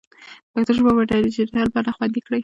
[0.51, 2.39] پښتو ژبه په ډیجیټل بڼه خوندي کړئ.